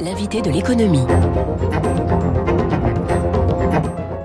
L'invité 0.00 0.42
de 0.42 0.50
l'économie. 0.50 1.06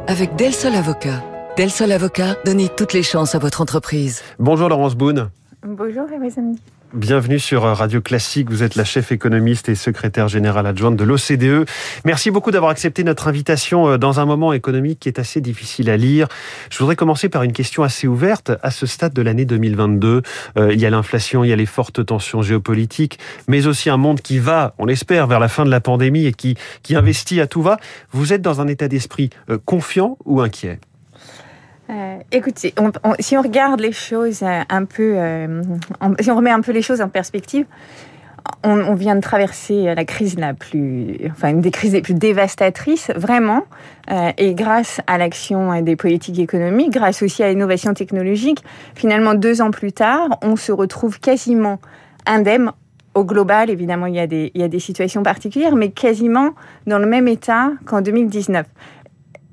Avec 0.07 0.35
Del 0.35 0.53
Sol 0.53 0.73
Avocat. 0.73 1.23
Del 1.57 1.69
Sol 1.69 1.91
Avocat, 1.91 2.35
donnez 2.45 2.69
toutes 2.69 2.93
les 2.93 3.03
chances 3.03 3.35
à 3.35 3.39
votre 3.39 3.61
entreprise. 3.61 4.21
Bonjour 4.39 4.69
Laurence 4.69 4.95
Boone. 4.95 5.29
Bonjour 5.63 6.07
Samedi. 6.29 6.59
Bienvenue 6.93 7.39
sur 7.39 7.61
Radio 7.61 8.01
Classique. 8.01 8.49
Vous 8.49 8.63
êtes 8.63 8.75
la 8.75 8.83
chef 8.83 9.13
économiste 9.13 9.69
et 9.69 9.75
secrétaire 9.75 10.27
générale 10.27 10.67
adjointe 10.67 10.97
de 10.97 11.05
l'OCDE. 11.05 11.65
Merci 12.03 12.31
beaucoup 12.31 12.51
d'avoir 12.51 12.69
accepté 12.69 13.05
notre 13.05 13.29
invitation 13.29 13.87
euh, 13.87 13.97
dans 13.97 14.19
un 14.19 14.25
moment 14.25 14.51
économique 14.51 14.99
qui 14.99 15.07
est 15.07 15.17
assez 15.17 15.39
difficile 15.39 15.89
à 15.89 15.95
lire. 15.95 16.27
Je 16.69 16.77
voudrais 16.79 16.97
commencer 16.97 17.29
par 17.29 17.43
une 17.43 17.53
question 17.53 17.83
assez 17.83 18.07
ouverte. 18.07 18.51
À 18.61 18.71
ce 18.71 18.85
stade 18.85 19.13
de 19.13 19.21
l'année 19.21 19.45
2022, 19.45 20.21
euh, 20.57 20.73
il 20.73 20.81
y 20.81 20.85
a 20.85 20.89
l'inflation, 20.89 21.45
il 21.45 21.49
y 21.49 21.53
a 21.53 21.55
les 21.55 21.65
fortes 21.65 22.05
tensions 22.05 22.41
géopolitiques, 22.41 23.19
mais 23.47 23.67
aussi 23.67 23.89
un 23.89 23.95
monde 23.95 24.19
qui 24.19 24.39
va, 24.39 24.73
on 24.77 24.85
l'espère, 24.85 25.27
vers 25.27 25.39
la 25.39 25.47
fin 25.47 25.63
de 25.63 25.71
la 25.71 25.79
pandémie 25.79 26.25
et 26.25 26.33
qui, 26.33 26.57
qui 26.83 26.97
investit 26.97 27.39
à 27.39 27.47
tout 27.47 27.61
va. 27.61 27.77
Vous 28.11 28.33
êtes 28.33 28.41
dans 28.41 28.59
un 28.59 28.67
état 28.67 28.89
d'esprit 28.89 29.29
euh, 29.49 29.57
confiant 29.63 30.17
ou 30.25 30.41
inquiet? 30.41 30.81
Euh, 31.91 32.19
écoutez, 32.31 32.73
si 33.19 33.37
on 33.37 33.41
regarde 33.41 33.81
les 33.81 33.91
choses 33.91 34.43
euh, 34.43 34.61
un 34.69 34.85
peu, 34.85 35.15
euh, 35.17 35.61
si 36.21 36.31
on 36.31 36.35
remet 36.37 36.51
un 36.51 36.61
peu 36.61 36.71
les 36.71 36.81
choses 36.81 37.01
en 37.01 37.09
perspective, 37.09 37.65
on, 38.63 38.95
vient 38.95 39.15
de 39.15 39.21
traverser 39.21 39.93
la 39.95 40.03
crise 40.03 40.37
la 40.37 40.53
plus, 40.53 41.17
enfin 41.29 41.49
une 41.49 41.61
des 41.61 41.69
crises 41.69 41.93
les 41.93 42.01
plus 42.01 42.13
dévastatrices, 42.15 43.11
vraiment, 43.15 43.65
et 44.37 44.55
grâce 44.55 44.99
à 45.05 45.19
l'action 45.19 45.79
des 45.81 45.95
politiques 45.95 46.39
économiques, 46.39 46.91
grâce 46.91 47.21
aussi 47.21 47.43
à 47.43 47.49
l'innovation 47.49 47.93
technologique, 47.93 48.63
finalement 48.95 49.35
deux 49.35 49.61
ans 49.61 49.69
plus 49.69 49.93
tard, 49.93 50.39
on 50.41 50.55
se 50.55 50.71
retrouve 50.71 51.19
quasiment 51.19 51.79
indemne. 52.25 52.71
Au 53.13 53.25
global, 53.25 53.69
évidemment, 53.69 54.07
des, 54.09 54.51
il 54.53 54.61
y 54.61 54.63
a 54.63 54.67
des 54.67 54.79
situations 54.79 55.21
particulières, 55.21 55.75
mais 55.75 55.91
quasiment 55.91 56.51
dans 56.87 56.97
le 56.97 57.05
même 57.05 57.27
état 57.27 57.71
qu'en 57.85 58.01
2019 58.01 58.65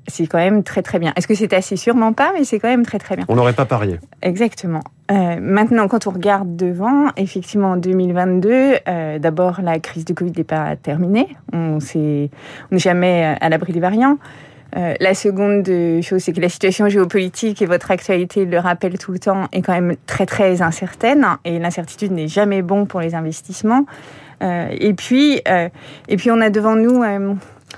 c'est 0.09 0.27
quand 0.27 0.37
même 0.37 0.63
très 0.63 0.81
très 0.81 0.99
bien. 0.99 1.13
Est-ce 1.15 1.27
que 1.27 1.35
c'est 1.35 1.53
assez 1.53 1.75
Sûrement 1.75 2.13
pas, 2.13 2.31
mais 2.33 2.43
c'est 2.43 2.59
quand 2.59 2.67
même 2.67 2.85
très 2.85 2.99
très 2.99 3.15
bien. 3.15 3.25
On 3.29 3.35
n'aurait 3.35 3.53
pas 3.53 3.65
parié. 3.65 3.99
Exactement. 4.21 4.81
Euh, 5.11 5.37
maintenant, 5.41 5.87
quand 5.87 6.07
on 6.07 6.11
regarde 6.11 6.55
devant, 6.55 7.07
effectivement, 7.17 7.71
en 7.71 7.77
2022, 7.77 8.51
euh, 8.87 9.19
d'abord, 9.19 9.61
la 9.61 9.79
crise 9.79 10.05
du 10.05 10.13
Covid 10.13 10.33
n'est 10.35 10.43
pas 10.43 10.75
terminée. 10.75 11.27
On 11.53 11.79
n'est 11.95 12.29
jamais 12.71 13.35
à 13.39 13.49
l'abri 13.49 13.73
des 13.73 13.79
variants. 13.79 14.17
Euh, 14.77 14.93
la 14.99 15.15
seconde 15.15 15.67
chose, 16.03 16.21
c'est 16.21 16.33
que 16.33 16.41
la 16.41 16.49
situation 16.49 16.87
géopolitique 16.89 17.59
et 17.61 17.65
votre 17.65 17.89
actualité 17.89 18.45
le 18.45 18.59
rappellent 18.59 18.99
tout 18.99 19.11
le 19.11 19.17
temps 19.17 19.47
est 19.51 19.63
quand 19.63 19.73
même 19.73 19.95
très 20.05 20.27
très 20.27 20.61
incertaine 20.61 21.25
et 21.43 21.57
l'incertitude 21.57 22.11
n'est 22.11 22.27
jamais 22.27 22.61
bon 22.61 22.85
pour 22.85 22.99
les 23.01 23.15
investissements. 23.15 23.85
et 24.41 24.93
puis, 24.93 25.41
et 26.07 26.17
puis 26.17 26.29
on 26.29 26.39
a 26.39 26.51
devant 26.51 26.75
nous 26.75 27.03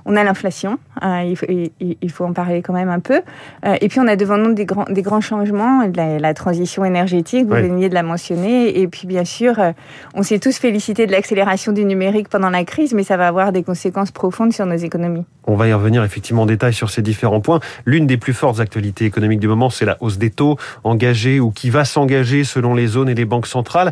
on 0.05 0.15
a 0.15 0.23
l'inflation, 0.23 0.79
euh, 1.03 1.33
il, 1.79 2.11
faut, 2.11 2.25
en 2.25 2.33
parler 2.33 2.61
quand 2.61 2.73
même 2.73 2.89
un 2.89 2.99
peu. 2.99 3.21
Euh, 3.65 3.75
et 3.81 3.87
puis 3.87 3.99
on 3.99 4.07
a 4.07 4.15
devant 4.15 4.37
nous 4.37 4.53
des 4.53 4.65
grands, 4.65 4.85
des 4.89 5.01
grands 5.01 5.21
changements, 5.21 5.87
la, 5.93 6.33
transition 6.33 6.85
énergétique, 6.85 7.45
vous 7.45 7.55
veniez 7.55 7.89
de 7.89 7.93
la 7.93 8.03
mentionner. 8.03 8.79
Et 8.79 8.87
puis 8.87 9.05
bien 9.05 9.25
sûr, 9.25 9.59
euh, 9.59 9.71
on 10.15 10.23
s'est 10.23 10.39
tous 10.39 10.57
félicités 10.57 11.05
de 11.07 11.11
l'accélération 11.11 11.71
du 11.71 11.85
numérique 11.85 12.29
pendant 12.29 12.49
la 12.49 12.63
crise, 12.63 12.93
mais 12.93 13.03
ça 13.03 13.17
va 13.17 13.27
avoir 13.27 13.51
des 13.51 13.63
conséquences 13.63 14.11
profondes 14.11 14.53
sur 14.53 14.65
nos 14.65 14.75
économies. 14.75 15.25
On 15.45 15.55
va 15.55 15.67
y 15.67 15.73
revenir 15.73 16.03
effectivement 16.03 16.43
en 16.43 16.45
détail 16.45 16.73
sur 16.73 16.89
ces 16.89 17.01
différents 17.01 17.41
points. 17.41 17.59
L'une 17.85 18.07
des 18.07 18.17
plus 18.17 18.33
fortes 18.33 18.59
actualités 18.59 19.05
économiques 19.05 19.39
du 19.39 19.47
moment, 19.47 19.69
c'est 19.69 19.85
la 19.85 19.97
hausse 19.99 20.17
des 20.17 20.29
taux 20.29 20.57
engagés 20.83 21.39
ou 21.39 21.51
qui 21.51 21.69
va 21.69 21.83
s'engager 21.83 22.43
selon 22.43 22.75
les 22.75 22.87
zones 22.87 23.09
et 23.09 23.15
les 23.15 23.25
banques 23.25 23.47
centrales. 23.47 23.91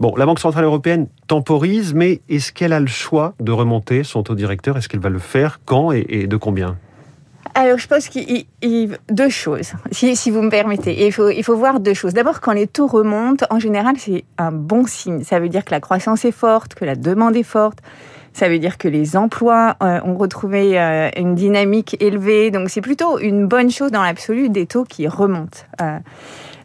Bon, 0.00 0.14
la 0.16 0.26
Banque 0.26 0.40
centrale 0.40 0.64
européenne 0.64 1.06
temporise, 1.28 1.94
mais 1.94 2.20
est-ce 2.28 2.52
qu'elle 2.52 2.72
a 2.72 2.80
le 2.80 2.86
choix 2.86 3.34
de 3.40 3.52
remonter 3.52 4.04
son 4.04 4.22
taux 4.22 4.34
directeur? 4.34 4.76
Est-ce 4.76 4.88
qu'elle 4.88 5.00
va 5.00 5.08
le 5.08 5.18
faire? 5.18 5.35
Quand 5.64 5.92
et, 5.92 6.26
de 6.26 6.36
combien? 6.36 6.76
Alors, 7.54 7.78
je 7.78 7.86
pense 7.86 8.08
qu'il 8.08 8.46
y 8.62 8.92
a 8.92 8.96
deux 9.10 9.30
choses, 9.30 9.72
si, 9.90 10.30
vous 10.30 10.42
me 10.42 10.50
permettez. 10.50 11.06
il, 11.06 11.12
faut, 11.12 11.56
voir 11.56 11.80
deux 11.80 11.94
choses. 11.94 12.12
D'abord, 12.12 12.40
quand 12.40 12.52
les 12.52 12.66
taux 12.66 12.86
remontent, 12.86 13.46
en 13.48 13.58
général, 13.58 13.96
c'est 13.98 14.24
un 14.36 14.52
bon 14.52 14.86
signe. 14.86 15.24
Ça 15.24 15.40
veut 15.40 15.48
dire 15.48 15.64
que 15.64 15.70
la 15.70 15.80
croissance 15.80 16.24
est 16.26 16.32
forte, 16.32 16.74
que 16.74 16.84
la 16.84 16.96
demande 16.96 17.34
est 17.34 17.42
forte. 17.42 17.78
Ça 18.34 18.50
veut 18.50 18.58
dire 18.58 18.76
que 18.76 18.88
les 18.88 19.16
emplois 19.16 19.76
euh, 19.82 20.00
ont 20.04 20.16
retrouvé 20.16 20.78
euh, 20.78 21.08
une 21.16 21.34
dynamique 21.34 21.96
élevée. 22.00 22.50
Donc, 22.50 22.68
c'est 22.68 22.82
plutôt 22.82 23.18
une 23.18 23.46
bonne 23.46 23.70
chose 23.70 23.90
dans 23.90 24.02
l'absolu 24.02 24.50
des 24.50 24.66
taux 24.66 24.84
qui 24.84 25.08
remontent. 25.08 25.60
Euh, 25.80 25.98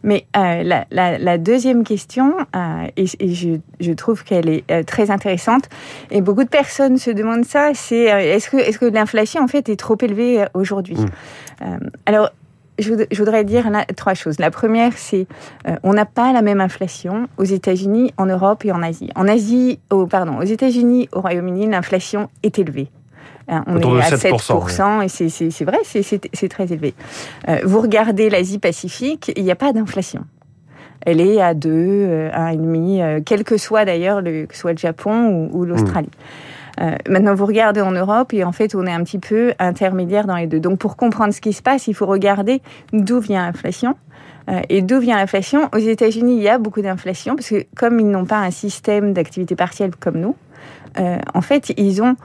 mais 0.04 0.26
euh, 0.36 0.64
la, 0.64 0.86
la, 0.92 1.18
la, 1.18 1.38
deuxième 1.38 1.84
question, 1.84 2.34
euh, 2.56 2.88
et, 2.98 3.06
et 3.20 3.34
je, 3.34 3.50
je, 3.80 3.92
trouve 3.92 4.24
qu'elle 4.24 4.50
est 4.50 4.64
euh, 4.72 4.84
très 4.84 5.12
intéressante, 5.12 5.70
et 6.10 6.22
beaucoup 6.22 6.44
de 6.44 6.50
personnes 6.50 6.98
se 6.98 7.12
demandent 7.12 7.46
ça, 7.46 7.72
c'est 7.74 8.06
est-ce 8.06 8.50
que, 8.50 8.58
est 8.58 8.72
-ce 8.72 8.80
que 8.80 8.86
l'inflation 8.86 9.44
en 9.44 9.48
fait 9.48 9.70
est 9.70 9.80
trop 9.80 9.98
élevée 10.02 10.46
aujourd'hui? 10.54 10.98
Mmh. 10.98 11.78
Alors, 12.06 12.30
je, 12.80 12.94
voudrais 13.18 13.44
dire 13.44 13.70
là, 13.70 13.86
trois 13.96 14.16
choses. 14.16 14.40
La 14.40 14.50
première, 14.50 14.94
c'est 14.96 15.28
on 15.84 15.94
n'a 15.94 16.06
pas 16.06 16.34
la 16.34 16.42
même 16.42 16.62
inflation 16.62 17.28
aux 17.38 17.44
États-Unis, 17.44 18.12
en 18.18 18.26
Europe 18.26 18.66
et 18.66 18.72
en 18.72 18.82
Asie. 18.82 19.10
En 19.16 19.28
Asie, 19.28 19.80
oh, 19.92 20.08
pardon, 20.08 20.40
aux 20.40 20.50
États-Unis, 20.56 21.08
au 21.12 21.22
Royaume-Uni, 21.22 21.68
l'inflation 21.68 22.30
est 22.42 22.58
élevée. 22.58 22.90
Hein, 23.48 23.64
on 23.68 23.78
est 24.00 24.02
à 24.02 24.16
7%, 24.16 25.04
et 25.04 25.52
c'est 25.52 25.66
vrai, 25.66 25.80
c'est 25.84 26.50
très 26.50 26.72
élevé. 26.72 26.94
Euh, 27.50 27.60
vous 27.64 27.82
regardez 27.82 28.30
l'Asie-Pacifique, 28.30 29.32
il 29.36 29.44
n'y 29.44 29.52
a 29.52 29.56
pas 29.56 29.74
d'inflation. 29.74 30.26
Elle 31.02 31.20
est 31.20 31.42
à 31.42 31.54
2, 31.54 32.30
1,5, 32.34 33.02
euh, 33.02 33.20
quel 33.26 33.44
que 33.44 33.58
soit 33.58 33.86
d'ailleurs, 33.86 34.24
que 34.24 34.56
soit 34.56 34.72
le 34.72 34.78
Japon 34.78 35.50
ou, 35.52 35.66
l'Australie. 35.66 36.10
Hmm. 36.80 36.84
Euh, 36.84 36.96
maintenant, 37.10 37.34
vous 37.34 37.46
regardez 37.46 37.82
en 37.82 37.92
Europe 37.92 38.34
et 38.34 38.44
en 38.44 38.52
fait, 38.52 38.76
on 38.76 38.86
est 38.86 38.92
un 38.92 39.04
petit 39.04 39.20
peu 39.20 39.54
intermédiaire 39.60 40.28
dans 40.28 40.38
les 40.38 40.48
deux. 40.48 40.60
Donc, 40.60 40.80
pour 40.80 40.96
comprendre 40.96 41.34
ce 41.34 41.42
qui 41.42 41.54
se 41.54 41.62
passe, 41.62 41.88
il 41.88 41.94
faut 41.94 42.06
regarder 42.06 42.62
d'où 42.94 43.20
vient 43.20 43.46
l'inflation. 43.46 43.96
et 44.70 44.82
d'où 44.82 45.00
vient 45.00 45.18
l'inflation? 45.18 45.70
Aux 45.74 45.80
États-Unis, 45.80 46.38
il 46.38 46.42
y 46.42 46.50
a 46.50 46.58
beaucoup 46.58 46.82
d'inflation 46.82 47.36
parce 47.36 47.50
que 47.50 47.66
comme 47.76 48.00
ils 48.00 48.10
n'ont 48.10 48.26
pas 48.26 48.40
un 48.40 48.52
système 48.52 49.14
d'activité 49.14 49.56
partielle 49.56 49.92
comme 50.00 50.20
nous, 50.20 50.36
en 50.98 51.42
fait, 51.42 51.74
ils 51.78 52.02
ont 52.02 52.16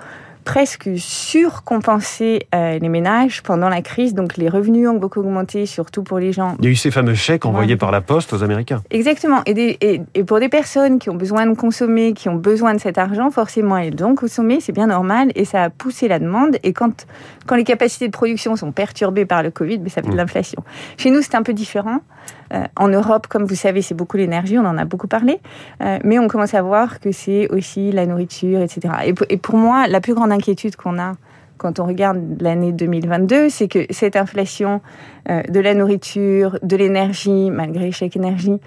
presque 0.46 0.88
surcompensé 0.96 2.46
euh, 2.54 2.78
les 2.78 2.88
ménages 2.88 3.42
pendant 3.42 3.68
la 3.68 3.82
crise. 3.82 4.14
Donc 4.14 4.38
les 4.38 4.48
revenus 4.48 4.88
ont 4.88 4.94
beaucoup 4.94 5.20
augmenté, 5.20 5.66
surtout 5.66 6.04
pour 6.04 6.18
les 6.18 6.32
gens. 6.32 6.56
Il 6.60 6.64
y 6.64 6.68
a 6.68 6.70
eu 6.70 6.76
ces 6.76 6.92
fameux 6.92 7.14
chèques 7.14 7.44
envoyés 7.44 7.76
par 7.76 7.90
la 7.90 8.00
poste 8.00 8.32
aux 8.32 8.42
Américains. 8.42 8.82
Exactement. 8.90 9.42
Et, 9.44 9.78
et, 10.14 10.24
pour 10.24 10.38
des 10.40 10.48
personnes 10.48 10.98
qui 10.98 11.10
ont 11.10 11.16
besoin 11.16 11.46
de 11.46 11.54
consommer, 11.54 12.12
qui 12.14 12.28
ont 12.28 12.36
besoin 12.36 12.74
de 12.74 12.80
cet 12.80 12.96
argent, 12.96 13.30
forcément 13.30 13.76
elles 13.76 14.02
ont 14.04 14.14
consommé, 14.14 14.60
c'est 14.60 14.72
bien 14.72 14.86
normal, 14.86 15.32
et 15.34 15.44
ça 15.44 15.64
a 15.64 15.70
poussé 15.70 16.06
la 16.06 16.20
demande. 16.20 16.56
Et 16.62 16.72
quand, 16.72 17.06
quand 17.46 17.56
les 17.56 17.64
capacités 17.64 18.06
de 18.06 18.12
production 18.12 18.54
sont 18.54 18.70
perturbées 18.70 19.26
par 19.26 19.42
le 19.42 19.50
Covid, 19.50 19.80
mais 19.80 19.88
ça 19.88 20.00
fait 20.00 20.08
de 20.08 20.14
mmh. 20.14 20.16
l'inflation. 20.16 20.62
Chez 20.96 21.10
nous, 21.10 21.22
c'est 21.22 21.34
un 21.34 21.42
peu 21.42 21.54
différent. 21.54 22.00
Euh, 22.52 22.64
en 22.76 22.88
Europe, 22.88 23.26
comme 23.26 23.44
vous 23.44 23.54
savez, 23.54 23.82
c'est 23.82 23.94
beaucoup 23.94 24.16
l'énergie, 24.16 24.58
on 24.58 24.64
en 24.64 24.78
a 24.78 24.84
beaucoup 24.84 25.08
parlé, 25.08 25.40
euh, 25.82 25.98
mais 26.04 26.18
on 26.18 26.28
commence 26.28 26.54
à 26.54 26.62
voir 26.62 27.00
que 27.00 27.12
c'est 27.12 27.48
aussi 27.48 27.92
la 27.92 28.06
nourriture, 28.06 28.60
etc. 28.60 28.94
Et, 29.28 29.36
pour 29.36 29.56
moi, 29.56 29.86
la 29.88 30.00
plus 30.00 30.14
grande 30.14 30.32
inquiétude 30.32 30.76
qu'on 30.76 30.98
a 30.98 31.14
quand 31.58 31.80
on 31.80 31.86
regarde 31.86 32.20
l'année 32.40 32.72
2022, 32.72 33.48
c'est 33.48 33.66
que 33.66 33.86
cette 33.88 34.14
inflation 34.14 34.82
euh, 35.30 35.42
de 35.42 35.58
la 35.58 35.74
nourriture, 35.74 36.58
de 36.62 36.76
l'énergie, 36.76 37.50
malgré 37.50 37.90
chaque 37.92 38.14
énergie, 38.14 38.60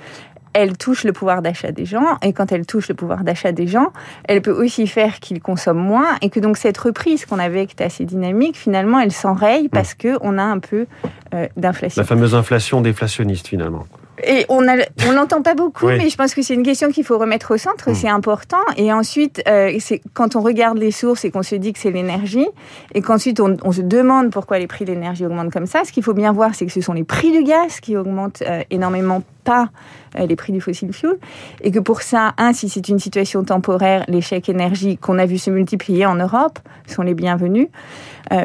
elle 0.54 0.78
touche 0.78 1.04
le 1.04 1.14
pouvoir 1.14 1.42
d'achat 1.42 1.72
des 1.72 1.86
gens, 1.86 2.18
et 2.24 2.34
quand 2.34 2.52
elle 2.52 2.66
touche 2.66 2.90
le 2.90 2.96
pouvoir 2.96 3.24
d'achat 3.24 3.52
des 3.52 3.68
gens, 3.68 3.92
elle 4.26 4.42
peut 4.42 4.52
aussi 4.52 4.88
faire 4.88 5.20
qu'ils 5.20 5.42
consomment 5.42 5.80
moins, 5.80 6.18
et 6.22 6.30
que 6.30 6.40
donc 6.40 6.58
cette 6.58 6.78
reprise 6.78 7.26
qu'on 7.26 7.40
avait, 7.40 7.66
qui 7.66 7.74
était 7.74 7.84
assez 7.84 8.06
dynamique, 8.06 8.58
finalement, 8.58 9.00
elle 9.00 9.12
s'enraye 9.12 9.70
parce 9.70 9.94
qu'on 9.94 10.38
a 10.38 10.44
un 10.44 10.60
peu 10.60 10.86
euh, 11.34 11.48
d'inflation. 11.58 12.02
La 12.02 12.08
fameuse 12.08 12.36
inflation 12.36 12.82
déflationniste, 12.82 13.48
finalement. 13.48 13.86
Et 14.24 14.46
on 14.50 14.66
on 15.08 15.12
l'entend 15.12 15.42
pas 15.42 15.56
beaucoup, 15.56 15.88
mais 15.88 16.10
je 16.10 16.16
pense 16.16 16.34
que 16.34 16.42
c'est 16.42 16.54
une 16.54 16.64
question 16.64 16.90
qu'il 16.92 17.04
faut 17.04 17.18
remettre 17.18 17.54
au 17.54 17.58
centre. 17.58 17.90
Hmm. 17.90 17.96
C'est 17.96 18.10
important. 18.10 18.58
Et 18.78 18.92
ensuite, 18.92 19.42
euh, 19.48 19.76
c'est 19.80 20.02
quand 20.14 20.36
on 20.36 20.42
regarde 20.42 20.78
les 20.78 20.92
sources 20.92 21.26
et 21.26 21.32
qu'on 21.32 21.44
se 21.44 21.56
dit 21.56 21.74
que 21.74 21.80
c'est 21.80 21.92
l'énergie, 21.92 22.48
et 22.94 23.02
qu'ensuite 23.02 23.40
on, 23.40 23.58
on, 23.64 23.72
se 23.72 23.82
demande 23.82 24.32
pourquoi 24.32 24.60
les 24.60 24.68
prix 24.68 24.86
de 24.86 24.92
l'énergie 24.92 25.26
augmentent 25.26 25.52
comme 25.52 25.66
ça. 25.66 25.84
Ce 25.86 25.92
qu'il 25.92 26.04
faut 26.04 26.14
bien 26.14 26.32
voir, 26.32 26.56
c'est 26.56 26.66
que 26.66 26.72
ce 26.72 26.82
sont 26.82 26.94
les 26.94 27.04
prix 27.04 27.32
du 27.32 27.44
gaz 27.44 27.80
qui 27.80 27.96
augmentent 27.96 28.44
euh, 28.46 28.64
énormément, 28.70 29.24
pas 29.44 29.70
euh, 30.18 30.26
les 30.26 30.36
prix 30.36 30.54
du 30.54 30.62
fossil 30.62 30.92
fuel, 30.92 31.18
et 31.62 31.72
que 31.72 31.80
pour 31.80 32.02
ça, 32.02 32.34
un, 32.38 32.54
si 32.54 32.70
c'est 32.70 32.88
une 32.90 33.00
situation 33.00 33.44
temporaire, 33.44 34.04
les 34.08 34.22
chèques 34.22 34.50
énergie 34.50 34.98
qu'on 34.98 35.18
a 35.18 35.26
vu 35.26 35.38
se 35.38 35.50
multiplier 35.50 36.06
en 36.06 36.16
Europe 36.16 36.60
sont 36.88 37.04
les 37.04 37.14
bienvenus, 37.14 37.68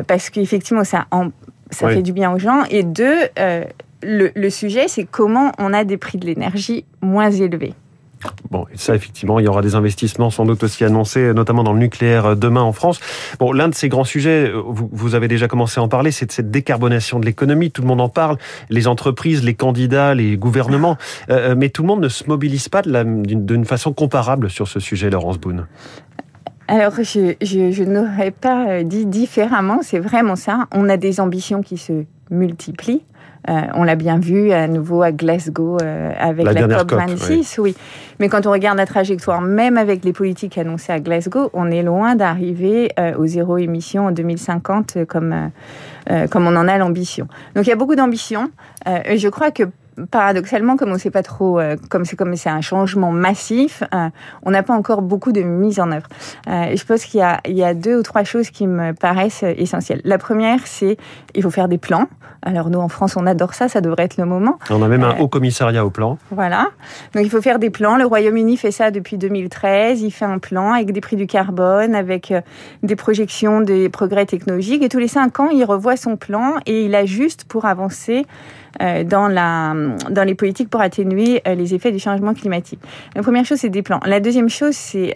parce 0.06 0.30
qu'effectivement 0.30 0.84
ça 0.84 1.06
en, 1.10 1.28
ça 1.70 1.88
fait 1.88 2.02
du 2.02 2.12
bien 2.12 2.32
aux 2.32 2.38
gens. 2.38 2.62
Et 2.70 2.82
deux, 2.82 3.18
euh, 4.04 4.30
le, 4.34 4.50
sujet, 4.50 4.88
c'est 4.88 5.04
comment 5.04 5.52
on 5.58 5.72
a 5.72 5.84
des 5.84 5.96
prix 5.96 6.18
de 6.18 6.26
l'énergie 6.26 6.84
moins 7.00 7.30
élevés. 7.30 7.74
Bon, 8.50 8.64
et 8.72 8.78
ça, 8.78 8.94
effectivement, 8.94 9.38
il 9.38 9.44
y 9.44 9.48
aura 9.48 9.60
des 9.60 9.74
investissements 9.74 10.30
sans 10.30 10.46
doute 10.46 10.62
aussi 10.62 10.82
annoncés, 10.82 11.34
notamment 11.34 11.62
dans 11.62 11.74
le 11.74 11.78
nucléaire 11.78 12.24
euh, 12.26 12.34
demain 12.34 12.62
en 12.62 12.72
France. 12.72 12.98
Bon, 13.38 13.52
l'un 13.52 13.68
de 13.68 13.74
ces 13.74 13.90
grands 13.90 14.04
sujets, 14.04 14.48
euh, 14.48 14.62
vous, 14.64 15.14
avez 15.14 15.28
déjà 15.28 15.46
commencé 15.46 15.78
à 15.78 15.82
en 15.82 15.88
parler, 15.88 16.10
c'est 16.10 16.26
de 16.26 16.32
cette 16.32 16.50
décarbonation 16.50 17.20
de 17.20 17.26
l'économie. 17.26 17.70
Tout 17.70 17.82
le 17.82 17.88
monde 17.88 18.00
en 18.00 18.08
parle, 18.08 18.38
les 18.70 18.86
entreprises, 18.86 19.44
les 19.44 19.54
candidats, 19.54 20.14
les 20.14 20.38
gouvernements, 20.38 20.96
mais 21.28 21.68
tout 21.68 21.82
le 21.82 21.88
monde 21.88 22.00
ne 22.00 22.08
se 22.08 22.24
mobilise 22.26 22.68
pas 22.68 22.82
d'une 22.82 23.64
façon 23.64 23.92
comparable 23.92 24.48
sur 24.48 24.68
ce 24.68 24.80
sujet, 24.80 25.10
Laurence 25.10 25.38
Boone. 25.38 25.66
Alors, 26.66 26.94
je, 26.96 27.34
je, 27.42 27.72
je 27.72 27.84
n'aurais 27.84 28.30
pas 28.30 28.82
dit 28.84 29.04
différemment, 29.04 29.80
c'est 29.82 29.98
vraiment 29.98 30.36
ça. 30.36 30.66
On 30.72 30.88
a 30.88 30.96
des 30.96 31.20
ambitions 31.20 31.62
qui 31.62 31.76
se 31.76 32.04
multiplient. 32.30 33.02
Euh, 33.50 33.60
on 33.74 33.84
l'a 33.84 33.94
bien 33.94 34.18
vu 34.18 34.52
à 34.52 34.66
nouveau 34.68 35.02
à 35.02 35.12
Glasgow 35.12 35.76
euh, 35.82 36.12
avec 36.18 36.46
la, 36.46 36.66
COP26, 36.66 37.60
oui. 37.60 37.76
Mais 38.18 38.30
quand 38.30 38.46
on 38.46 38.50
regarde 38.50 38.78
la 38.78 38.86
trajectoire, 38.86 39.42
même 39.42 39.76
avec 39.76 40.02
les 40.04 40.14
politiques 40.14 40.56
annoncées 40.56 40.92
à 40.92 41.00
Glasgow, 41.00 41.50
on 41.52 41.70
est 41.70 41.82
loin 41.82 42.16
d'arriver 42.16 42.90
euh, 42.98 43.14
au 43.18 43.26
zéro 43.26 43.58
émission 43.58 44.06
en 44.06 44.12
2050 44.12 45.04
comme, 45.06 45.50
comme 46.30 46.46
on 46.46 46.56
en 46.56 46.68
a 46.68 46.78
l'ambition. 46.78 47.28
Donc 47.54 47.66
il 47.66 47.70
y 47.70 47.72
a 47.72 47.76
beaucoup 47.76 47.96
d'ambition. 47.96 48.50
et 48.86 49.18
je 49.18 49.28
crois 49.28 49.50
que 49.50 49.64
paradoxalement, 50.10 50.76
comme 50.76 50.90
on 50.90 50.94
ne 50.94 50.98
sait 50.98 51.10
pas 51.10 51.22
trop, 51.22 51.60
comme 51.88 52.04
c'est 52.04 52.16
comme 52.16 52.34
c'est 52.36 52.50
un 52.50 52.60
changement 52.60 53.12
massif, 53.12 53.82
on 54.42 54.50
n'a 54.50 54.62
pas 54.62 54.74
encore 54.74 55.02
beaucoup 55.02 55.32
de 55.32 55.42
mise 55.42 55.80
en 55.80 55.90
œuvre. 55.92 56.06
et 56.48 56.76
je 56.76 56.84
pense 56.84 57.04
qu'il 57.04 57.20
y, 57.20 57.52
y 57.52 57.64
a, 57.64 57.74
deux 57.74 57.98
ou 57.98 58.02
trois 58.02 58.24
choses 58.24 58.50
qui 58.50 58.66
me 58.66 58.92
paraissent 58.92 59.42
essentielles. 59.42 60.00
La 60.04 60.18
première, 60.18 60.66
c'est 60.66 60.96
il 61.34 61.42
faut 61.42 61.50
faire 61.50 61.68
des 61.68 61.78
plans. 61.78 62.08
Alors 62.44 62.68
nous, 62.68 62.78
en 62.78 62.88
France, 62.88 63.16
on 63.16 63.26
adore 63.26 63.54
ça, 63.54 63.68
ça 63.68 63.80
devrait 63.80 64.04
être 64.04 64.18
le 64.18 64.26
moment. 64.26 64.58
On 64.70 64.82
a 64.82 64.88
même 64.88 65.02
un 65.02 65.12
euh, 65.12 65.20
haut 65.20 65.28
commissariat 65.28 65.84
au 65.84 65.90
plan. 65.90 66.18
Voilà. 66.30 66.68
Donc 67.14 67.24
il 67.24 67.30
faut 67.30 67.40
faire 67.40 67.58
des 67.58 67.70
plans. 67.70 67.96
Le 67.96 68.04
Royaume-Uni 68.04 68.56
fait 68.56 68.70
ça 68.70 68.90
depuis 68.90 69.16
2013. 69.16 70.02
Il 70.02 70.10
fait 70.10 70.26
un 70.26 70.38
plan 70.38 70.72
avec 70.72 70.92
des 70.92 71.00
prix 71.00 71.16
du 71.16 71.26
carbone, 71.26 71.94
avec 71.94 72.30
euh, 72.30 72.42
des 72.82 72.96
projections 72.96 73.62
des 73.62 73.88
progrès 73.88 74.26
technologiques. 74.26 74.82
Et 74.82 74.88
tous 74.88 74.98
les 74.98 75.08
cinq 75.08 75.40
ans, 75.40 75.48
il 75.48 75.64
revoit 75.64 75.96
son 75.96 76.16
plan 76.16 76.56
et 76.66 76.84
il 76.84 76.94
ajuste 76.94 77.44
pour 77.44 77.64
avancer 77.64 78.26
euh, 78.82 79.04
dans, 79.04 79.28
la, 79.28 79.72
dans 80.10 80.24
les 80.24 80.34
politiques 80.34 80.70
pour 80.70 80.80
atténuer 80.80 81.42
les 81.46 81.74
effets 81.74 81.92
du 81.92 81.98
changement 81.98 82.34
climatique. 82.34 82.80
La 83.14 83.22
première 83.22 83.44
chose, 83.44 83.58
c'est 83.58 83.70
des 83.70 83.82
plans. 83.82 84.00
La 84.04 84.20
deuxième 84.20 84.48
chose, 84.48 84.74
c'est 84.74 85.14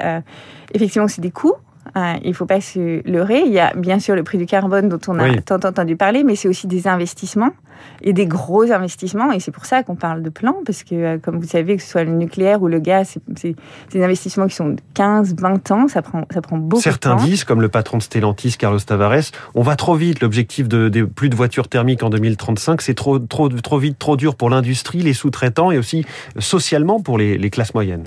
effectivement, 0.74 1.08
c'est 1.08 1.20
des 1.20 1.30
coûts. 1.30 1.54
Il 1.96 2.29
ne 2.29 2.32
faut 2.32 2.46
pas 2.46 2.61
se 2.61 3.06
leurrer. 3.08 3.43
Il 3.46 3.52
y 3.52 3.58
a 3.58 3.73
bien 3.75 3.99
sûr 3.99 4.14
le 4.14 4.23
prix 4.23 4.38
du 4.38 4.46
carbone 4.46 4.88
dont 4.88 5.00
on 5.08 5.19
a 5.19 5.40
tant 5.43 5.56
entendu 5.56 5.96
parler, 5.96 6.25
mais 6.25 6.37
c'est 6.37 6.49
aussi 6.49 6.67
des 6.67 6.87
investissements 6.88 7.52
et 8.02 8.12
des 8.12 8.26
gros 8.26 8.70
investissements. 8.70 9.32
Et 9.32 9.40
c'est 9.40 9.50
pour 9.50 9.67
ça 9.67 9.82
qu'on 9.82 9.96
parle 9.96 10.23
de 10.23 10.31
plan, 10.31 10.56
parce 10.64 10.82
que, 10.82 10.94
euh, 10.94 11.19
comme 11.19 11.38
vous 11.38 11.46
savez, 11.46 11.76
que 11.76 11.82
ce 11.82 11.88
soit 11.90 12.05
le 12.05 12.12
nucléaire 12.12 12.62
ou 12.62 12.69
le 12.69 12.79
gaz, 12.79 13.17
c'est 13.37 13.55
des 13.93 14.02
investissements 14.02 14.46
qui 14.46 14.55
sont 14.55 14.76
15, 14.94 15.35
20 15.38 15.70
ans. 15.70 15.88
Ça 15.88 16.02
prend, 16.02 16.25
ça 16.32 16.40
prend 16.40 16.56
beaucoup 16.58 16.82
Certains 16.82 17.14
de 17.14 17.20
temps. 17.20 17.25
disent, 17.25 17.44
comme 17.44 17.61
le 17.61 17.69
patron 17.69 17.99
de 17.99 18.02
Stellantis, 18.02 18.56
Carlos 18.58 18.81
Tavares, 18.81 19.31
on 19.55 19.62
va 19.62 19.76
trop 19.76 19.94
vite. 19.94 20.20
L'objectif 20.20 20.69
de, 20.69 20.88
de, 20.88 21.05
plus 21.05 21.29
de 21.29 21.37
voitures 21.37 21.69
thermiques 21.69 22.02
en 22.02 22.11
2035, 22.11 22.82
c'est 22.82 22.94
trop, 22.94 23.19
trop, 23.19 23.49
trop 23.49 23.79
vite, 23.79 23.99
trop 23.99 24.17
dur 24.17 24.35
pour 24.35 24.50
l'industrie, 24.50 25.00
les 25.00 25.14
sous-traitants 25.14 25.70
et 25.70 25.79
aussi 25.79 26.05
socialement 26.38 27.00
pour 27.00 27.19
les, 27.19 27.38
les 27.38 27.50
classes 27.50 27.75
moyennes. 27.75 28.05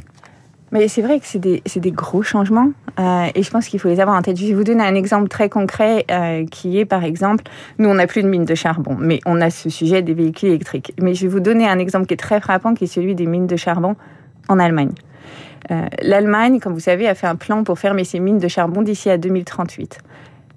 Mais 0.71 0.87
c'est 0.87 1.01
vrai 1.01 1.19
que 1.19 1.25
c'est 1.25 1.39
des, 1.39 1.61
des, 1.75 1.91
gros 1.91 2.23
changements 2.23 2.71
euh, 2.97 3.27
et 3.35 3.43
je 3.43 3.51
pense 3.51 3.67
qu'il 3.67 3.79
faut 3.79 3.89
les 3.89 3.99
avoir 3.99 4.17
en 4.17 4.21
tête. 4.21 4.37
Je 4.37 4.45
vais 4.45 4.53
vous 4.53 4.63
donner 4.63 4.83
un 4.83 4.95
exemple 4.95 5.27
très 5.27 5.49
concret 5.49 6.05
euh, 6.09 6.45
qui 6.45 6.79
est, 6.79 6.85
par 6.85 7.03
exemple, 7.03 7.43
nous, 7.77 7.89
on 7.89 7.95
n'a 7.95 8.07
plus 8.07 8.23
de 8.23 8.27
mines 8.27 8.45
de 8.45 8.55
charbon, 8.55 8.95
mais 8.97 9.19
on 9.25 9.41
a 9.41 9.49
ce 9.49 9.69
sujet 9.69 10.01
des 10.01 10.13
véhicules 10.13 10.49
électriques. 10.49 10.93
Mais 11.01 11.13
je 11.13 11.23
vais 11.23 11.27
vous 11.27 11.41
donner 11.41 11.67
un 11.67 11.77
exemple 11.77 12.05
qui 12.05 12.13
est 12.13 12.17
très 12.17 12.39
frappant, 12.39 12.73
qui 12.73 12.85
est 12.85 12.87
celui 12.87 13.15
des 13.15 13.25
mines 13.25 13.47
de 13.47 13.57
charbon 13.57 13.95
en 14.47 14.59
Allemagne. 14.59 14.93
Euh, 15.71 15.87
L'Allemagne, 16.01 16.59
comme 16.59 16.73
vous 16.73 16.79
savez, 16.79 17.07
a 17.07 17.15
fait 17.15 17.27
un 17.27 17.35
plan 17.35 17.63
pour 17.63 17.77
fermer 17.77 18.05
ses 18.05 18.19
mines 18.19 18.39
de 18.39 18.47
charbon 18.47 18.81
d'ici 18.81 19.09
à 19.09 19.17
2038. 19.17 19.99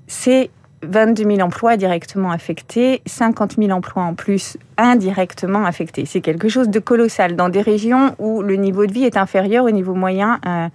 C'est 0.06 0.50
22 0.88 1.24
000 1.24 1.40
emplois 1.40 1.76
directement 1.76 2.30
affectés, 2.30 3.02
50 3.06 3.56
000 3.58 3.70
emplois 3.70 4.02
en 4.02 4.14
plus 4.14 4.56
indirectement 4.76 5.64
affectés. 5.64 6.04
C'est 6.04 6.20
quelque 6.20 6.48
chose 6.48 6.68
de 6.68 6.78
colossal 6.78 7.36
dans 7.36 7.48
des 7.48 7.62
régions 7.62 8.14
où 8.18 8.42
le 8.42 8.56
niveau 8.56 8.86
de 8.86 8.92
vie 8.92 9.04
est 9.04 9.16
inférieur 9.16 9.64
au 9.64 9.70
niveau 9.70 9.94
moyen 9.94 10.40
euh, 10.46 10.68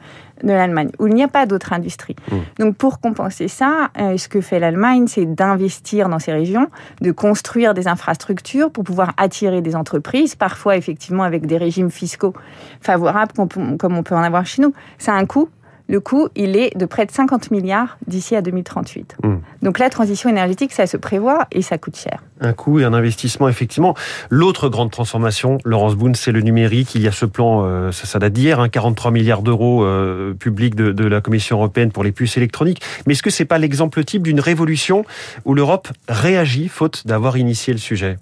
de 0.44 0.51
l'Allemagne, 0.51 0.89
où 1.00 1.07
il 1.07 1.13
n'y 1.13 1.23
a 1.23 1.27
pas 1.27 1.45
d'autres 1.45 1.73
industries. 1.73 2.15
Mmh. 2.31 2.35
Donc 2.59 2.77
pour 2.77 3.00
compenser 3.00 3.47
ça, 3.47 3.89
euh, 4.00 4.17
ce 4.17 4.29
que 4.29 4.41
fait 4.41 4.59
l'Allemagne, 4.59 5.07
c'est 5.07 5.25
d'investir 5.25 6.07
dans 6.07 6.19
ces 6.19 6.31
régions, 6.31 6.67
de 7.01 7.12
construire 7.12 7.73
des 7.73 7.88
infrastructures 7.88 8.71
pour 8.71 8.83
pouvoir 8.83 9.13
attirer 9.17 9.62
des 9.62 9.75
entreprises, 9.75 10.35
parfois 10.35 10.77
effectivement 10.77 11.23
avec 11.23 11.45
des 11.45 11.57
régimes 11.57 11.91
fiscaux 11.91 12.33
favorables 12.81 13.33
comme 13.33 13.97
on 13.97 14.03
peut 14.03 14.15
en 14.15 14.23
avoir 14.23 14.45
chez 14.45 14.62
nous. 14.62 14.73
Ça 14.97 15.13
a 15.13 15.17
un 15.17 15.25
coût, 15.25 15.50
le 15.89 16.00
coût, 16.00 16.30
il 16.36 16.56
est 16.56 16.77
de 16.77 16.86
près 16.86 17.07
de 17.07 17.12
50 17.12 17.50
milliards 17.50 17.97
d'ici 18.06 18.36
à 18.36 18.41
2038. 18.41 19.18
Hmm. 19.24 19.38
Donc 19.63 19.80
la 19.80 19.89
transition 19.89 20.30
énergétique, 20.30 20.71
ça 20.71 20.86
se 20.86 20.97
prévoit 20.97 21.47
et 21.51 21.63
ça 21.63 21.80
coûte 21.80 21.97
cher. 21.97 22.24
Un 22.41 22.53
coût 22.53 22.80
et 22.80 22.83
un 22.83 22.94
investissement, 22.94 23.50
effectivement. 23.50 23.95
L'autre 24.30 24.69
grande 24.69 24.91
transformation, 24.91 25.57
Laurence 25.65 25.95
Boone, 25.95 26.13
c'est 26.13 26.31
le 26.31 26.41
numérique. 26.41 26.94
Il 26.94 27.01
y 27.01 27.07
a 27.07 27.12
ce 27.12 27.25
plan, 27.25 27.63
euh, 27.65 27.91
ça, 27.91 28.19
date 28.19 28.33
d'hier, 28.33 28.69
43 28.71 29.09
hein, 29.09 29.13
milliards 29.13 29.41
d'euros 29.41 29.83
euh, 29.83 30.33
publics 30.36 30.75
de, 30.75 30.91
de, 30.91 31.06
la 31.06 31.21
Commission 31.21 31.57
européenne 31.57 31.91
pour 31.91 32.03
les 32.03 32.12
puces 32.12 32.38
électroniques. 32.38 32.83
Mais 33.07 33.13
est-ce 33.13 33.24
que 33.24 33.31
c'est 33.31 33.45
pas 33.45 33.57
l'exemple 33.57 34.03
type 34.03 34.21
d'une 34.21 34.39
révolution 34.39 35.06
où 35.45 35.56
l'Europe 35.56 35.89
réagit 36.07 36.68
faute 36.68 37.07
d'avoir 37.07 37.36
initié 37.36 37.74
le 37.74 37.80
sujet? 37.80 38.18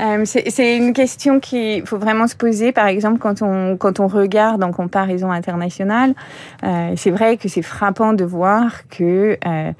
Euh, 0.00 0.24
c'est 0.24 0.76
une 0.76 0.92
question 0.92 1.40
qu'il 1.40 1.86
faut 1.86 1.98
vraiment 1.98 2.26
se 2.26 2.34
poser, 2.34 2.72
par 2.72 2.86
exemple, 2.86 3.18
quand 3.18 3.42
on, 3.42 3.76
quand 3.76 4.00
on 4.00 4.06
regarde 4.06 4.62
en 4.64 4.72
comparaison 4.72 5.30
internationale. 5.30 6.14
Euh, 6.64 6.94
c'est 6.96 7.10
vrai 7.10 7.36
que 7.36 7.48
c'est 7.48 7.62
frappant 7.62 8.12
de 8.12 8.24
voir 8.24 8.88
que, 8.88 9.38
euh, 9.46 9.72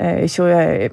euh 0.00 0.26
sur, 0.26 0.44
euh, 0.44 0.88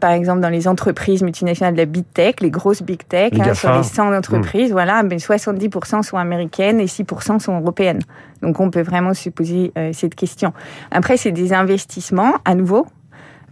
par 0.00 0.12
exemple, 0.12 0.40
dans 0.40 0.48
les 0.48 0.68
entreprises 0.68 1.22
multinationales 1.22 1.74
de 1.74 1.78
la 1.78 1.86
big 1.86 2.04
tech, 2.14 2.36
les 2.40 2.50
grosses 2.50 2.82
big 2.82 3.06
tech, 3.06 3.32
hein, 3.38 3.54
sur 3.54 3.72
les 3.72 3.82
100 3.82 4.14
entreprises, 4.14 4.70
mmh. 4.70 4.72
voilà, 4.72 5.02
ben 5.02 5.18
70% 5.18 6.02
sont 6.02 6.16
américaines 6.16 6.80
et 6.80 6.86
6% 6.86 7.40
sont 7.40 7.60
européennes. 7.60 8.00
Donc, 8.42 8.60
on 8.60 8.70
peut 8.70 8.82
vraiment 8.82 9.14
se 9.14 9.30
poser 9.30 9.72
cette 9.92 10.16
question. 10.16 10.52
Après, 10.90 11.16
c'est 11.16 11.30
des 11.30 11.52
investissements, 11.52 12.34
à 12.44 12.56
nouveau, 12.56 12.86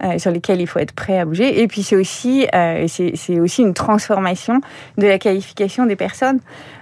euh, 0.03 0.17
sur 0.17 0.31
lesquels 0.31 0.59
il 0.61 0.67
faut 0.67 0.79
être 0.79 0.93
prêt 0.93 1.19
à 1.19 1.25
bouger. 1.25 1.61
Et 1.61 1.67
puis 1.67 1.83
c'est 1.83 1.95
aussi, 1.95 2.47
euh, 2.55 2.85
aussi 2.85 3.61
une 3.61 3.73
transformation 3.73 4.61
de 4.97 5.05
la 5.05 5.19
qualification 5.19 5.85
des 5.85 5.95
personnes. 5.95 6.39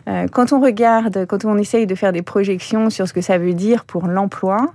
Euh, 0.07 0.27
quand 0.31 0.54
on 0.54 0.62
regarde, 0.62 1.25
quand 1.25 1.44
on 1.44 1.57
essaye 1.57 1.86
de 1.86 1.95
faire 1.95 2.13
des 2.13 2.21
projections 2.21 2.89
sur 2.89 3.07
ce 3.07 3.13
que 3.13 3.21
ça 3.21 3.38
veut 3.38 3.54
dire 3.54 3.83
pour 3.83 4.07
l'emploi, 4.07 4.68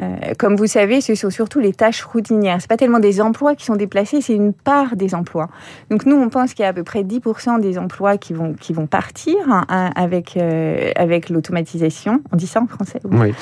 euh, 0.00 0.32
comme 0.38 0.56
vous 0.56 0.66
savez, 0.66 1.00
ce 1.00 1.14
sont 1.14 1.30
surtout 1.30 1.60
les 1.60 1.72
tâches 1.72 2.02
routinières. 2.02 2.58
C'est 2.60 2.68
pas 2.68 2.76
tellement 2.76 3.00
des 3.00 3.20
emplois 3.20 3.54
qui 3.54 3.64
sont 3.64 3.76
déplacés, 3.76 4.20
c'est 4.20 4.34
une 4.34 4.52
part 4.52 4.96
des 4.96 5.14
emplois. 5.14 5.48
Donc 5.90 6.06
nous, 6.06 6.16
on 6.16 6.28
pense 6.28 6.54
qu'il 6.54 6.62
y 6.62 6.66
a 6.66 6.68
à 6.68 6.72
peu 6.72 6.84
près 6.84 7.02
10% 7.02 7.60
des 7.60 7.78
emplois 7.78 8.16
qui 8.16 8.32
vont 8.32 8.54
qui 8.54 8.72
vont 8.72 8.86
partir 8.86 9.36
hein, 9.48 9.90
avec 9.94 10.36
euh, 10.36 10.90
avec 10.96 11.28
l'automatisation. 11.28 12.22
On 12.32 12.36
dit 12.36 12.46
ça 12.46 12.60
en 12.60 12.66
français 12.66 13.00
Oui. 13.04 13.32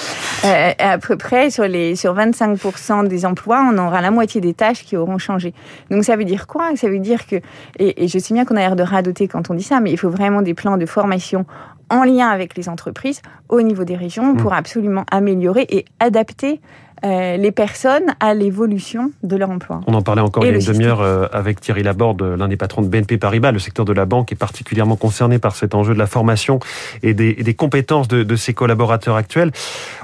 Euh, 0.44 0.72
à 0.78 0.98
peu 0.98 1.16
près 1.16 1.50
sur 1.50 1.64
les 1.64 1.96
sur 1.96 2.14
25% 2.14 3.06
des 3.06 3.26
emplois, 3.26 3.68
on 3.72 3.78
aura 3.78 4.00
la 4.00 4.10
moitié 4.10 4.40
des 4.40 4.54
tâches 4.54 4.84
qui 4.84 4.96
auront 4.96 5.18
changé. 5.18 5.54
Donc 5.90 6.04
ça 6.04 6.16
veut 6.16 6.24
dire 6.24 6.46
quoi? 6.46 6.76
Ça 6.76 6.88
veut 6.88 6.98
dire 6.98 7.26
que 7.26 7.36
et, 7.78 8.04
et 8.04 8.08
je 8.08 8.18
sais 8.18 8.34
bien 8.34 8.44
qu'on 8.44 8.56
a 8.56 8.60
l'air 8.60 8.76
de 8.76 8.82
radoter 8.82 9.28
quand 9.28 9.50
on 9.50 9.54
dit 9.54 9.62
ça, 9.62 9.80
mais 9.80 9.90
il 9.90 9.98
faut 9.98 10.10
vraiment 10.10 10.42
des 10.42 10.54
plans 10.54 10.76
de 10.76 10.86
formation 10.86 11.46
en 11.90 12.04
lien 12.04 12.28
avec 12.28 12.56
les 12.56 12.68
entreprises 12.68 13.22
au 13.48 13.62
niveau 13.62 13.84
des 13.84 13.96
régions 13.96 14.34
pour 14.34 14.52
mmh. 14.52 14.54
absolument 14.54 15.04
améliorer 15.10 15.66
et 15.68 15.84
adapter 16.00 16.60
euh, 17.04 17.36
les 17.36 17.52
personnes 17.52 18.14
à 18.20 18.34
l'évolution 18.34 19.12
de 19.22 19.36
leur 19.36 19.50
emploi. 19.50 19.80
On 19.86 19.94
en 19.94 20.02
parlait 20.02 20.20
encore 20.20 20.44
il 20.44 20.50
y 20.50 20.54
a 20.54 20.58
une 20.58 20.64
demi-heure 20.64 21.00
euh, 21.00 21.26
avec 21.32 21.60
Thierry 21.60 21.82
Laborde, 21.82 22.22
l'un 22.22 22.48
des 22.48 22.56
patrons 22.56 22.82
de 22.82 22.88
BNP 22.88 23.18
Paribas. 23.18 23.52
Le 23.52 23.58
secteur 23.58 23.84
de 23.84 23.92
la 23.92 24.04
banque 24.04 24.32
est 24.32 24.36
particulièrement 24.36 24.96
concerné 24.96 25.38
par 25.38 25.54
cet 25.54 25.74
enjeu 25.74 25.94
de 25.94 25.98
la 25.98 26.06
formation 26.06 26.58
et 27.02 27.14
des, 27.14 27.34
des 27.34 27.54
compétences 27.54 28.08
de, 28.08 28.22
de, 28.22 28.36
ses 28.36 28.54
collaborateurs 28.54 29.16
actuels. 29.16 29.52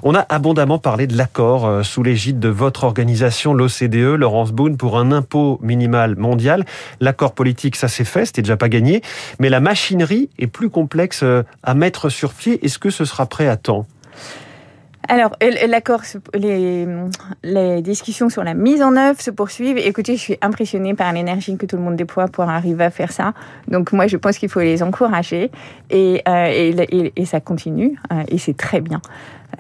On 0.02 0.14
a 0.14 0.20
abondamment 0.28 0.78
parlé 0.78 1.06
de 1.06 1.16
l'accord 1.16 1.66
euh, 1.66 1.82
sous 1.82 2.02
l'égide 2.02 2.38
de 2.38 2.48
votre 2.48 2.84
organisation, 2.84 3.54
l'OCDE, 3.54 4.16
Laurence 4.16 4.52
Boone, 4.52 4.76
pour 4.76 4.98
un 4.98 5.12
impôt 5.12 5.58
minimal 5.62 6.16
mondial. 6.16 6.64
L'accord 7.00 7.34
politique, 7.34 7.76
ça 7.76 7.88
s'est 7.88 8.04
fait, 8.04 8.26
c'était 8.26 8.42
déjà 8.42 8.56
pas 8.56 8.68
gagné, 8.68 9.02
mais 9.40 9.48
la 9.48 9.60
machinerie 9.60 10.30
est 10.38 10.46
plus 10.46 10.70
complexe 10.70 11.24
à 11.62 11.74
mettre 11.74 12.08
sur 12.08 12.32
pied. 12.32 12.64
Est-ce 12.64 12.78
que 12.78 12.90
ce 12.90 13.04
sera 13.04 13.26
prêt 13.26 13.48
à 13.48 13.56
temps? 13.56 13.86
Alors, 15.08 15.36
l'accord, 15.68 16.02
les, 16.32 17.82
discussions 17.82 18.28
sur 18.28 18.42
la 18.42 18.54
mise 18.54 18.82
en 18.82 18.96
œuvre 18.96 19.20
se 19.20 19.30
poursuivent. 19.30 19.76
Écoutez, 19.78 20.16
je 20.16 20.20
suis 20.20 20.38
impressionnée 20.40 20.94
par 20.94 21.12
l'énergie 21.12 21.56
que 21.56 21.66
tout 21.66 21.76
le 21.76 21.82
monde 21.82 21.96
déploie 21.96 22.28
pour 22.28 22.44
arriver 22.44 22.84
à 22.84 22.90
faire 22.90 23.12
ça. 23.12 23.34
Donc, 23.68 23.92
moi, 23.92 24.06
je 24.06 24.16
pense 24.16 24.38
qu'il 24.38 24.48
faut 24.48 24.60
les 24.60 24.82
encourager. 24.82 25.50
Et, 25.90 26.22
euh, 26.26 27.10
ça 27.24 27.40
continue. 27.40 27.98
Euh, 28.12 28.22
et 28.28 28.38
c'est 28.38 28.56
très 28.56 28.80
bien. 28.80 29.00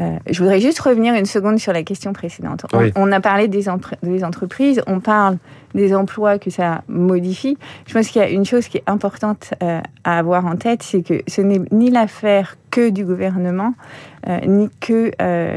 Euh, 0.00 0.18
je 0.28 0.38
voudrais 0.42 0.60
juste 0.60 0.80
revenir 0.80 1.14
une 1.14 1.26
seconde 1.26 1.58
sur 1.58 1.72
la 1.72 1.82
question 1.82 2.12
précédente. 2.12 2.66
On, 2.96 3.12
a 3.12 3.20
parlé 3.20 3.48
des, 3.48 3.64
des, 4.02 4.24
entreprises, 4.24 4.82
on 4.86 5.00
parle 5.00 5.38
des 5.74 5.94
emplois 5.94 6.38
que 6.38 6.50
ça 6.50 6.82
modifie. 6.88 7.58
Je 7.86 7.94
pense 7.94 8.08
qu'il 8.08 8.22
y 8.22 8.24
a 8.24 8.28
une 8.28 8.44
chose 8.44 8.68
qui 8.68 8.78
est 8.78 8.84
importante 8.86 9.54
euh, 9.62 9.80
à 10.04 10.18
avoir 10.18 10.46
en 10.46 10.56
tête, 10.56 10.82
c'est 10.82 11.02
que 11.02 11.22
ce 11.26 11.40
n'est 11.40 11.60
ni 11.72 11.90
l'affaire 11.90 12.56
que 12.70 12.90
du 12.90 13.04
gouvernement, 13.04 13.74
euh, 14.28 14.38
ni 14.46 14.68
que 14.80 15.12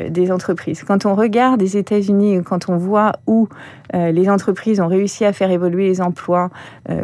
des 0.09 0.31
entreprises. 0.31 0.83
Quand 0.83 1.05
on 1.05 1.15
regarde 1.15 1.61
les 1.61 1.77
États-Unis, 1.77 2.41
quand 2.43 2.69
on 2.69 2.77
voit 2.77 3.13
où 3.25 3.47
les 3.93 4.29
entreprises 4.29 4.81
ont 4.81 4.87
réussi 4.87 5.23
à 5.23 5.31
faire 5.31 5.49
évoluer 5.49 5.87
les 5.87 6.01
emplois, 6.01 6.49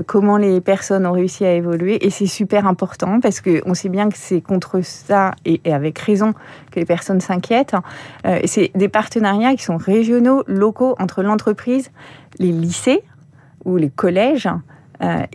comment 0.06 0.36
les 0.36 0.60
personnes 0.60 1.08
ont 1.08 1.14
réussi 1.14 1.46
à 1.46 1.54
évoluer, 1.54 2.06
et 2.06 2.10
c'est 2.10 2.28
super 2.28 2.68
important 2.68 3.22
parce 3.22 3.40
qu'on 3.40 3.74
sait 3.74 3.88
bien 3.88 4.10
que 4.10 4.18
c'est 4.18 4.42
contre 4.42 4.82
ça, 4.82 5.34
et, 5.46 5.62
avec 5.66 5.98
raison, 5.98 6.34
que 6.74 6.80
les 6.80 6.86
personnes 6.86 7.22
s'inquiètent. 7.22 7.76
c'est 8.46 8.72
des 8.76 8.90
partenariats 8.90 9.56
qui 9.56 9.64
sont 9.64 9.78
régionaux, 9.78 10.44
locaux, 10.48 10.96
entre 11.00 11.24
l'entreprise, 11.24 11.92
les 12.40 12.52
lycées 12.52 13.04
ou 13.66 13.78
les 13.78 13.90
collèges 13.90 14.50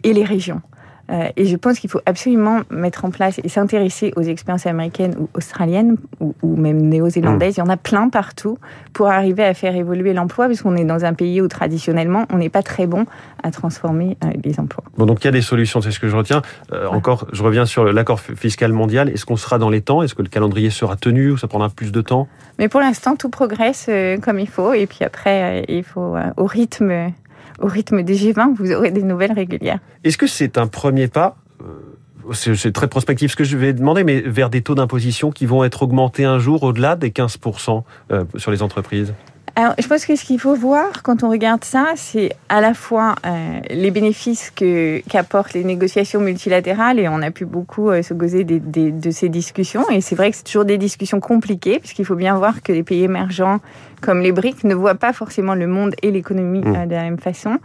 et 0.02 0.12
les 0.12 0.24
régions. 0.24 0.62
Euh, 1.10 1.28
et 1.36 1.46
je 1.46 1.56
pense 1.56 1.78
qu'il 1.78 1.88
faut 1.88 2.00
absolument 2.06 2.60
mettre 2.70 3.04
en 3.04 3.10
place 3.10 3.40
et 3.42 3.48
s'intéresser 3.48 4.12
aux 4.16 4.22
expériences 4.22 4.66
américaines 4.66 5.14
ou 5.18 5.28
australiennes 5.34 5.96
ou, 6.20 6.34
même 6.42 6.80
néo-zélandaises. 6.82 7.56
Il 7.56 7.60
y 7.60 7.62
en 7.62 7.68
a 7.68 7.76
plein 7.76 8.08
partout 8.08 8.58
pour 8.92 9.08
arriver 9.08 9.44
à 9.44 9.54
faire 9.54 9.74
évoluer 9.74 10.12
l'emploi, 10.12 10.46
puisqu'on 10.46 10.76
est 10.76 10.84
dans 10.84 11.04
un 11.04 11.14
pays 11.14 11.40
où 11.40 11.48
traditionnellement 11.48 12.26
on 12.30 12.38
n'est 12.38 12.48
pas 12.48 12.62
très 12.62 12.86
bon 12.86 13.06
à 13.42 13.50
transformer 13.50 14.16
euh, 14.24 14.28
les 14.44 14.60
emplois. 14.60 14.84
Bon, 14.96 15.06
donc 15.06 15.22
il 15.22 15.26
y 15.26 15.28
a 15.28 15.32
des 15.32 15.42
solutions, 15.42 15.80
c'est 15.80 15.92
ce 15.92 16.00
que 16.00 16.08
je 16.08 16.16
retiens. 16.16 16.42
Euh, 16.72 16.88
encore, 16.88 17.26
je 17.32 17.42
reviens 17.42 17.64
sur 17.64 17.84
l'accord 17.84 18.20
fiscal 18.20 18.72
mondial. 18.72 19.08
Est-ce 19.08 19.24
qu'on 19.24 19.36
sera 19.36 19.58
dans 19.58 19.70
les 19.70 19.80
temps? 19.80 20.02
Est-ce 20.02 20.14
que 20.14 20.22
le 20.22 20.28
calendrier 20.28 20.70
sera 20.70 20.96
tenu? 20.96 21.30
Ou 21.30 21.38
ça 21.38 21.48
prendra 21.48 21.70
plus 21.70 21.92
de 21.92 22.00
temps? 22.00 22.28
Mais 22.58 22.68
pour 22.68 22.80
l'instant, 22.80 23.16
tout 23.16 23.30
progresse 23.30 23.88
comme 24.22 24.38
il 24.38 24.48
faut. 24.48 24.72
Et 24.72 24.86
puis 24.86 25.04
après, 25.04 25.64
il 25.68 25.84
faut 25.84 26.16
au 26.36 26.44
rythme 26.44 27.12
au 27.60 27.66
rythme 27.66 28.02
des 28.02 28.16
G20, 28.16 28.54
vous 28.54 28.72
aurez 28.72 28.90
des 28.90 29.02
nouvelles 29.02 29.32
régulières. 29.32 29.80
Est-ce 30.04 30.18
que 30.18 30.26
c'est 30.26 30.58
un 30.58 30.66
premier 30.66 31.08
pas 31.08 31.36
euh, 31.62 31.88
c'est 32.32 32.72
très 32.72 32.88
prospectif 32.88 33.32
ce 33.32 33.36
que 33.36 33.44
je 33.44 33.56
vais 33.56 33.72
demander, 33.72 34.04
mais 34.04 34.20
vers 34.20 34.50
des 34.50 34.62
taux 34.62 34.74
d'imposition 34.74 35.30
qui 35.30 35.46
vont 35.46 35.64
être 35.64 35.82
augmentés 35.82 36.24
un 36.24 36.38
jour 36.38 36.62
au-delà 36.62 36.96
des 36.96 37.10
15% 37.10 37.84
euh, 38.10 38.24
sur 38.36 38.50
les 38.50 38.62
entreprises? 38.62 39.14
Alors, 39.58 39.74
je 39.76 39.88
pense 39.88 40.06
que 40.06 40.14
ce 40.14 40.24
qu'il 40.24 40.38
faut 40.38 40.54
voir 40.54 41.02
quand 41.02 41.24
on 41.24 41.30
regarde 41.30 41.64
ça, 41.64 41.86
c'est 41.96 42.30
à 42.48 42.60
la 42.60 42.74
fois 42.74 43.16
euh, 43.26 43.58
les 43.70 43.90
bénéfices 43.90 44.52
que, 44.54 45.00
qu'apportent 45.08 45.52
les 45.52 45.64
négociations 45.64 46.20
multilatérales, 46.20 47.00
et 47.00 47.08
on 47.08 47.20
a 47.22 47.32
pu 47.32 47.44
beaucoup 47.44 47.90
se 48.00 48.14
goser 48.14 48.44
de 48.44 49.10
ces 49.10 49.28
discussions, 49.28 49.90
et 49.90 50.00
c'est 50.00 50.14
vrai 50.14 50.30
que 50.30 50.36
c'est 50.36 50.44
toujours 50.44 50.64
des 50.64 50.78
discussions 50.78 51.18
compliquées, 51.18 51.80
puisqu'il 51.80 52.04
faut 52.04 52.14
bien 52.14 52.36
voir 52.36 52.62
que 52.62 52.70
les 52.70 52.84
pays 52.84 53.02
émergents 53.02 53.58
comme 54.00 54.20
les 54.20 54.30
BRICS 54.30 54.64
ne 54.64 54.74
voient 54.74 54.94
pas 54.94 55.12
forcément 55.12 55.54
le 55.54 55.66
monde 55.66 55.94
et 56.02 56.12
l'économie 56.12 56.60
mmh. 56.60 56.76
euh, 56.76 56.86
de 56.86 56.92
la 56.92 57.02
même 57.02 57.18
façon. 57.18 57.58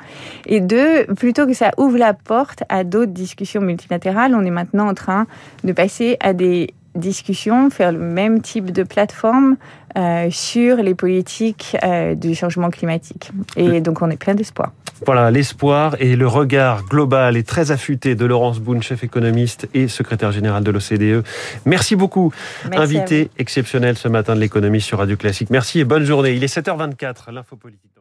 Et 0.47 0.61
deux, 0.61 1.05
plutôt 1.15 1.45
que 1.45 1.53
ça 1.53 1.71
ouvre 1.77 1.99
la 1.99 2.15
porte 2.15 2.63
à 2.69 2.83
d'autres 2.83 3.11
discussions 3.11 3.61
multilatérales, 3.61 4.33
on 4.33 4.43
est 4.43 4.51
maintenant 4.51 4.89
en 4.89 4.95
train 4.95 5.27
de 5.63 5.73
passer 5.73 6.17
à 6.19 6.33
des 6.33 6.73
discussions, 6.95 7.69
faire 7.69 7.91
le 7.91 7.99
même 7.99 8.41
type 8.41 8.71
de 8.71 8.83
plateforme 8.83 9.57
euh, 9.97 10.29
sur 10.31 10.77
les 10.77 10.95
politiques 10.95 11.77
euh, 11.83 12.15
du 12.15 12.35
changement 12.35 12.69
climatique. 12.69 13.31
Et 13.55 13.81
donc 13.81 14.01
on 14.01 14.09
est 14.09 14.17
plein 14.17 14.35
d'espoir. 14.35 14.71
Voilà, 15.05 15.31
l'espoir 15.31 15.95
et 15.99 16.15
le 16.15 16.27
regard 16.27 16.85
global 16.85 17.35
et 17.35 17.43
très 17.43 17.71
affûté 17.71 18.15
de 18.15 18.25
Laurence 18.25 18.59
Boone, 18.59 18.81
chef 18.81 19.03
économiste 19.03 19.67
et 19.73 19.87
secrétaire 19.87 20.31
général 20.31 20.63
de 20.63 20.71
l'OCDE. 20.71 21.25
Merci 21.65 21.95
beaucoup, 21.95 22.31
invité 22.71 23.29
exceptionnel 23.37 23.97
ce 23.97 24.07
matin 24.07 24.35
de 24.35 24.39
l'économie 24.39 24.81
sur 24.81 24.99
Radio 24.99 25.17
Classique. 25.17 25.49
Merci 25.49 25.79
et 25.79 25.83
bonne 25.83 26.05
journée. 26.05 26.33
Il 26.33 26.43
est 26.43 26.55
7h24, 26.55 27.31
l'info 27.31 27.55
politique. 27.55 27.93